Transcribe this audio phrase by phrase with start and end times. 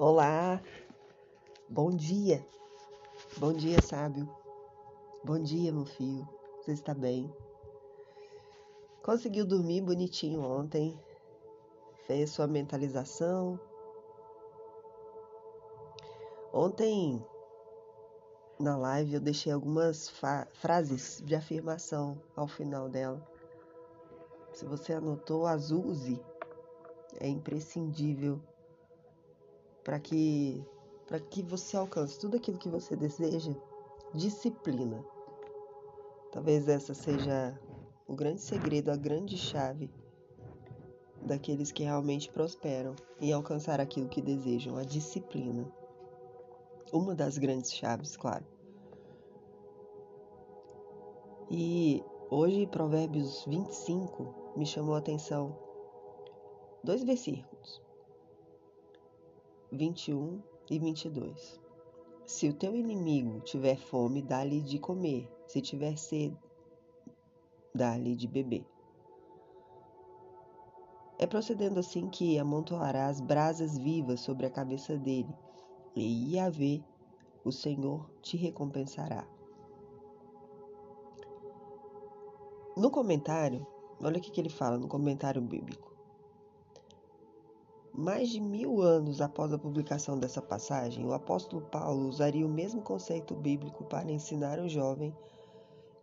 [0.00, 0.62] Olá,
[1.68, 2.46] bom dia,
[3.36, 4.32] bom dia, sábio,
[5.24, 6.24] bom dia, meu filho,
[6.54, 7.28] você está bem?
[9.02, 10.96] Conseguiu dormir bonitinho ontem?
[12.06, 13.58] Fez sua mentalização?
[16.52, 17.20] Ontem,
[18.56, 20.08] na live, eu deixei algumas
[20.52, 23.20] frases de afirmação ao final dela.
[24.52, 26.22] Se você anotou, as use,
[27.18, 28.40] é imprescindível
[29.88, 30.62] para que
[31.06, 33.54] para que você alcance tudo aquilo que você deseja,
[34.12, 35.02] disciplina.
[36.30, 37.58] Talvez essa seja
[38.06, 39.90] o grande segredo, a grande chave
[41.22, 45.66] daqueles que realmente prosperam em alcançar aquilo que desejam, a disciplina.
[46.92, 48.44] Uma das grandes chaves, claro.
[51.50, 55.58] E hoje, Provérbios 25 me chamou a atenção.
[56.84, 57.87] Dois versículos.
[59.70, 61.60] 21 e 22.
[62.24, 65.30] Se o teu inimigo tiver fome, dá-lhe de comer.
[65.46, 66.36] Se tiver sede,
[67.74, 68.66] dá-lhe de beber.
[71.18, 75.34] É procedendo assim que amontoarás brasas vivas sobre a cabeça dele,
[75.94, 76.82] e Yahvé,
[77.44, 79.26] o Senhor, te recompensará.
[82.76, 83.66] No comentário,
[84.00, 85.97] olha o que ele fala no comentário bíblico.
[88.00, 92.80] Mais de mil anos após a publicação dessa passagem, o apóstolo Paulo usaria o mesmo
[92.80, 95.12] conceito bíblico para ensinar o jovem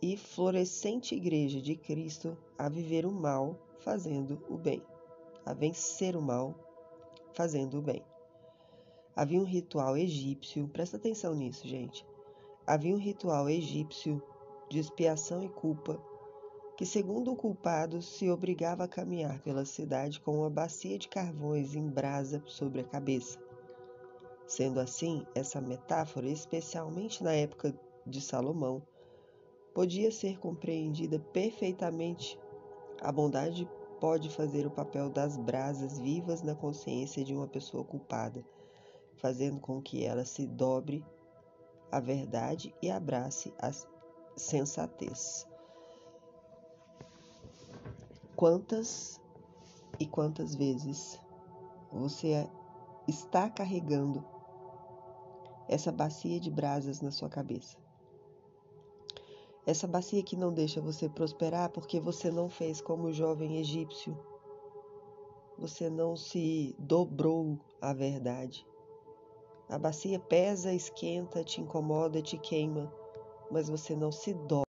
[0.00, 4.82] e florescente igreja de Cristo a viver o mal fazendo o bem,
[5.44, 6.54] a vencer o mal
[7.34, 8.02] fazendo o bem.
[9.14, 12.06] Havia um ritual egípcio, presta atenção nisso, gente.
[12.66, 14.22] Havia um ritual egípcio
[14.70, 16.00] de expiação e culpa
[16.82, 21.76] que, segundo o culpado, se obrigava a caminhar pela cidade com uma bacia de carvões
[21.76, 23.38] em brasa sobre a cabeça.
[24.48, 27.72] Sendo assim, essa metáfora, especialmente na época
[28.04, 28.82] de Salomão,
[29.72, 32.36] podia ser compreendida perfeitamente.
[33.00, 33.70] A bondade
[34.00, 38.44] pode fazer o papel das brasas vivas na consciência de uma pessoa culpada,
[39.18, 41.06] fazendo com que ela se dobre
[41.92, 43.70] à verdade e abrace a
[44.36, 45.46] sensatez.
[48.36, 49.20] Quantas
[50.00, 51.20] e quantas vezes
[51.92, 52.48] você
[53.06, 54.24] está carregando
[55.68, 57.76] essa bacia de brasas na sua cabeça?
[59.64, 64.18] Essa bacia que não deixa você prosperar porque você não fez como o jovem egípcio.
[65.58, 68.66] Você não se dobrou à verdade.
[69.68, 72.92] A bacia pesa, esquenta, te incomoda, te queima,
[73.50, 74.71] mas você não se dobra.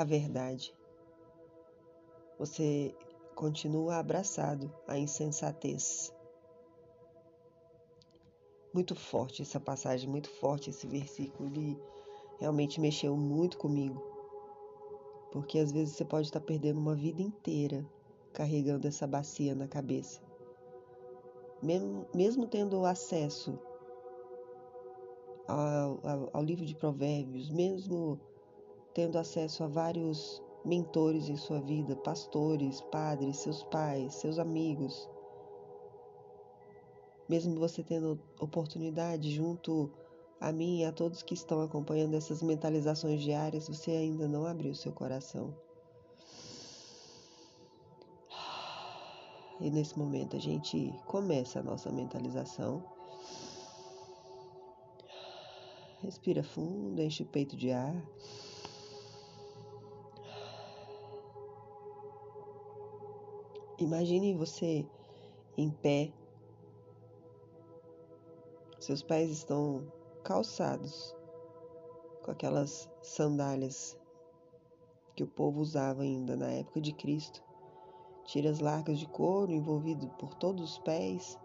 [0.00, 0.74] A verdade.
[2.38, 2.94] Você
[3.34, 6.10] continua abraçado à insensatez.
[8.72, 11.50] Muito forte essa passagem, muito forte esse versículo.
[11.50, 11.78] Ele
[12.38, 14.00] realmente mexeu muito comigo.
[15.32, 17.86] Porque às vezes você pode estar perdendo uma vida inteira
[18.32, 20.22] carregando essa bacia na cabeça.
[21.62, 23.58] Mesmo, mesmo tendo acesso
[25.46, 28.18] ao, ao, ao livro de Provérbios, mesmo
[28.94, 35.08] tendo acesso a vários mentores em sua vida, pastores, padres, seus pais, seus amigos.
[37.28, 39.90] Mesmo você tendo oportunidade junto
[40.40, 44.74] a mim e a todos que estão acompanhando essas mentalizações diárias, você ainda não abriu
[44.74, 45.54] seu coração.
[49.60, 52.82] E nesse momento a gente começa a nossa mentalização.
[56.02, 57.94] Respira fundo, enche o peito de ar.
[63.80, 64.86] Imagine você
[65.56, 66.12] em pé,
[68.78, 69.90] seus pés estão
[70.22, 71.16] calçados
[72.22, 73.98] com aquelas sandálias
[75.16, 77.42] que o povo usava ainda na época de Cristo,
[78.26, 81.38] tiras largas de couro envolvido por todos os pés,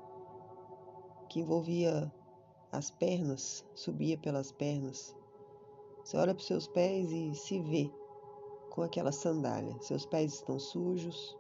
[1.30, 2.12] que envolvia
[2.70, 5.16] as pernas, subia pelas pernas.
[6.04, 7.90] Você olha para os seus pés e se vê
[8.72, 9.74] com aquela sandália.
[9.80, 11.38] Seus pés estão sujos,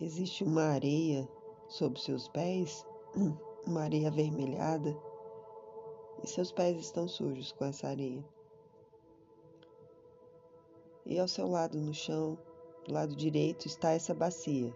[0.00, 1.28] Existe uma areia
[1.68, 2.86] sob seus pés,
[3.66, 4.96] uma areia avermelhada,
[6.24, 8.24] e seus pés estão sujos com essa areia.
[11.04, 12.38] E ao seu lado no chão,
[12.86, 14.72] do lado direito, está essa bacia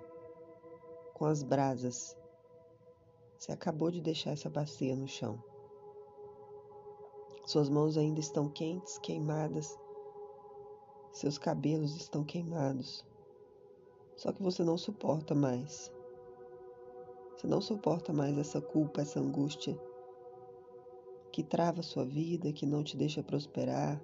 [1.14, 2.14] com as brasas.
[3.38, 5.42] Você acabou de deixar essa bacia no chão.
[7.46, 9.78] Suas mãos ainda estão quentes, queimadas.
[11.12, 13.06] Seus cabelos estão queimados.
[14.16, 15.92] Só que você não suporta mais.
[17.36, 19.78] Você não suporta mais essa culpa, essa angústia
[21.32, 24.00] que trava a sua vida, que não te deixa prosperar,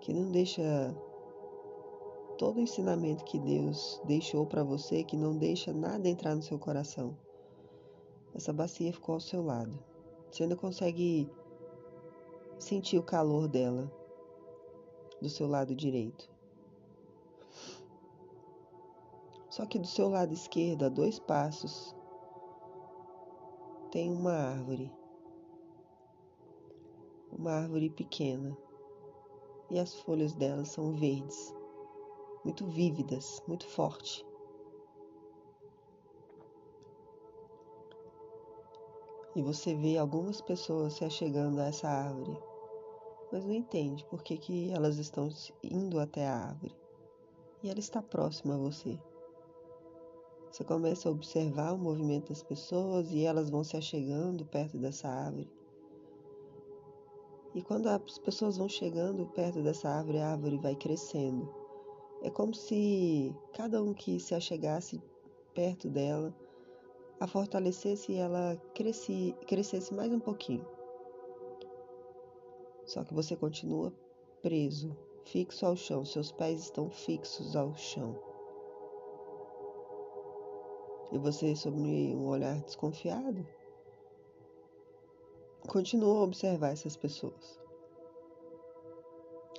[0.00, 0.62] que não deixa
[2.36, 6.58] todo o ensinamento que Deus deixou para você, que não deixa nada entrar no seu
[6.58, 7.16] coração.
[8.34, 9.78] Essa bacia ficou ao seu lado.
[10.30, 11.30] Você ainda consegue
[12.58, 13.90] sentir o calor dela
[15.20, 16.28] do seu lado direito.
[19.56, 21.96] Só que do seu lado esquerdo, a dois passos,
[23.90, 24.92] tem uma árvore.
[27.32, 28.54] Uma árvore pequena.
[29.70, 31.54] E as folhas dela são verdes,
[32.44, 34.22] muito vívidas, muito fortes.
[39.34, 42.38] E você vê algumas pessoas se achegando a essa árvore,
[43.32, 45.30] mas não entende por que, que elas estão
[45.64, 46.76] indo até a árvore.
[47.62, 49.00] E ela está próxima a você.
[50.56, 55.06] Você começa a observar o movimento das pessoas e elas vão se achegando perto dessa
[55.06, 55.50] árvore.
[57.54, 61.46] E quando as pessoas vão chegando perto dessa árvore, a árvore vai crescendo.
[62.22, 64.98] É como se cada um que se achegasse
[65.52, 66.34] perto dela
[67.20, 70.66] a fortalecesse e ela cresci, crescesse mais um pouquinho.
[72.86, 73.92] Só que você continua
[74.40, 78.35] preso, fixo ao chão, seus pés estão fixos ao chão.
[81.12, 83.46] E você, sob um olhar desconfiado,
[85.68, 87.60] continua a observar essas pessoas.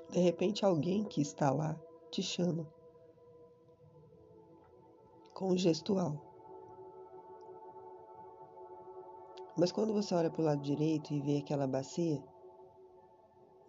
[0.09, 1.79] De repente, alguém que está lá
[2.09, 2.67] te chama
[5.33, 6.27] com um gestual.
[9.57, 12.23] Mas quando você olha para o lado direito e vê aquela bacia,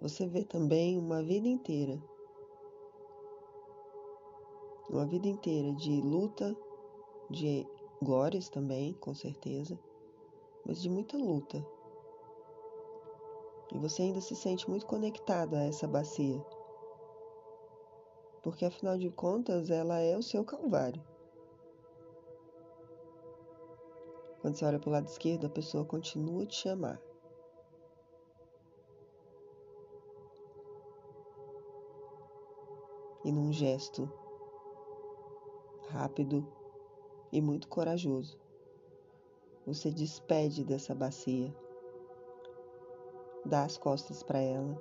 [0.00, 1.98] você vê também uma vida inteira.
[4.88, 6.56] Uma vida inteira de luta,
[7.30, 7.66] de
[8.02, 9.78] glórias também, com certeza,
[10.64, 11.64] mas de muita luta.
[13.72, 16.40] E você ainda se sente muito conectado a essa bacia.
[18.42, 21.02] Porque afinal de contas, ela é o seu calvário.
[24.40, 27.02] Quando você olha para o lado esquerdo, a pessoa continua te chamar.
[33.24, 34.10] E num gesto
[35.88, 36.46] rápido
[37.32, 38.38] e muito corajoso,
[39.66, 41.54] você despede dessa bacia,
[43.44, 44.80] dá as costas para ela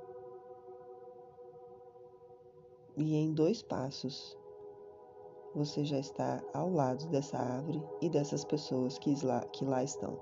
[2.98, 4.38] e em dois passos
[5.54, 10.20] você já está ao lado dessa árvore e dessas pessoas que lá, que lá estão.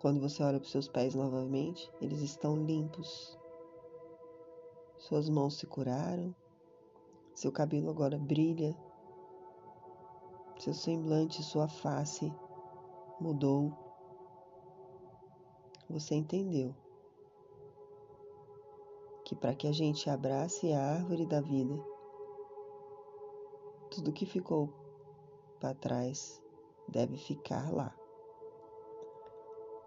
[0.00, 3.36] Quando você olha para os seus pés novamente, eles estão limpos.
[4.96, 6.34] Suas mãos se curaram,
[7.38, 8.76] seu cabelo agora brilha,
[10.58, 12.34] seu semblante, sua face
[13.20, 13.72] mudou.
[15.88, 16.74] Você entendeu
[19.24, 21.80] que para que a gente abrace a árvore da vida,
[23.92, 24.72] tudo que ficou
[25.60, 26.42] para trás
[26.88, 27.96] deve ficar lá,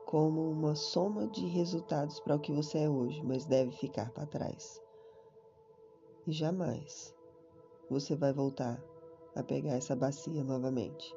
[0.05, 4.25] como uma soma de resultados para o que você é hoje, mas deve ficar para
[4.25, 4.81] trás.
[6.25, 7.13] E jamais
[7.91, 8.81] você vai voltar
[9.35, 11.13] a pegar essa bacia novamente,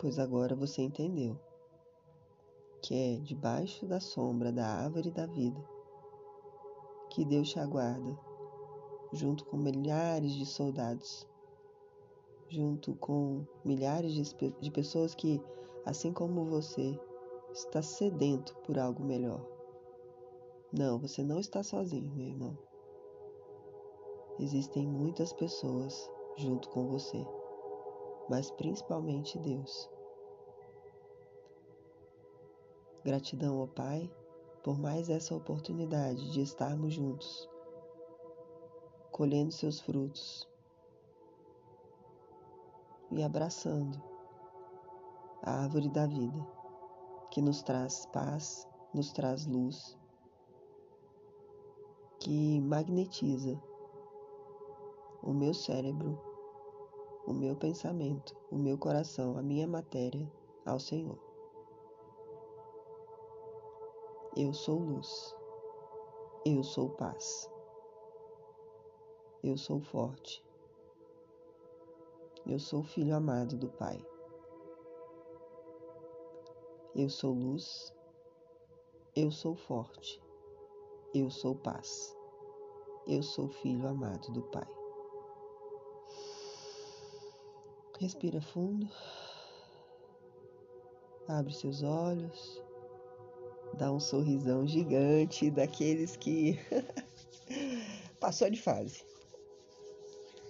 [0.00, 1.38] pois agora você entendeu
[2.80, 5.62] que é debaixo da sombra da árvore da vida
[7.10, 8.18] que Deus te aguarda,
[9.12, 11.28] junto com milhares de soldados,
[12.48, 15.42] junto com milhares de, pessoas que,
[15.84, 16.98] assim como você,
[17.52, 19.46] está sedento por algo melhor.
[20.72, 22.71] Não, você não está sozinho, meu irmão.
[24.38, 27.26] Existem muitas pessoas junto com você,
[28.28, 29.90] mas principalmente Deus.
[33.04, 34.10] Gratidão ao Pai
[34.62, 37.48] por mais essa oportunidade de estarmos juntos,
[39.10, 40.48] colhendo seus frutos
[43.10, 44.00] e abraçando
[45.42, 46.46] a árvore da vida
[47.30, 49.98] que nos traz paz, nos traz luz,
[52.20, 53.60] que magnetiza
[55.22, 56.20] o meu cérebro,
[57.26, 60.30] o meu pensamento, o meu coração, a minha matéria
[60.66, 61.18] ao Senhor.
[64.36, 65.36] Eu sou luz.
[66.44, 67.48] Eu sou paz.
[69.44, 70.44] Eu sou forte.
[72.44, 74.04] Eu sou filho amado do Pai.
[76.96, 77.94] Eu sou luz.
[79.14, 80.20] Eu sou forte.
[81.14, 82.16] Eu sou paz.
[83.06, 84.81] eu sou filho amado do Pai.
[88.02, 88.88] Respira fundo.
[91.28, 92.60] Abre seus olhos.
[93.78, 96.58] Dá um sorrisão gigante daqueles que
[98.18, 99.04] passou de fase.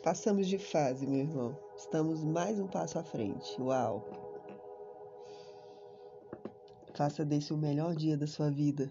[0.03, 1.55] Passamos de fase, meu irmão.
[1.77, 3.61] Estamos mais um passo à frente.
[3.61, 4.03] Uau!
[6.95, 8.91] Faça desse o melhor dia da sua vida.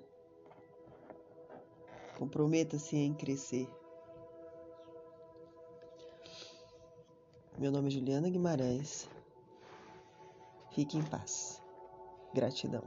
[2.15, 3.67] Comprometa-se em crescer.
[7.61, 9.07] Meu nome é Juliana Guimarães.
[10.71, 11.61] Fique em paz.
[12.33, 12.81] Gratidão.